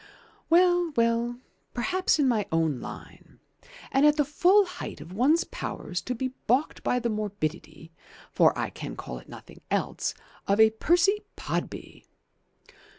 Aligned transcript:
"Well, 0.49 0.93
well, 0.95 1.37
perhaps 1.75 2.17
in 2.17 2.27
my 2.27 2.47
own 2.51 2.79
line. 2.81 3.37
And 3.91 4.03
at 4.03 4.15
the 4.17 4.25
full 4.25 4.65
height 4.65 4.99
of 4.99 5.13
one's 5.13 5.43
powers 5.43 6.01
to 6.01 6.15
be 6.15 6.29
baulked 6.47 6.81
by 6.81 6.97
the 6.97 7.07
morbidity, 7.11 7.91
for 8.31 8.57
I 8.57 8.71
can 8.71 8.95
call 8.95 9.19
it 9.19 9.29
nothing 9.29 9.61
else, 9.69 10.15
of 10.47 10.59
a 10.59 10.71
Percy 10.71 11.19
Podby! 11.37 12.05